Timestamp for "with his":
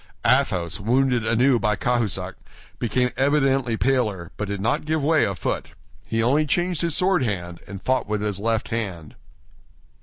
8.07-8.39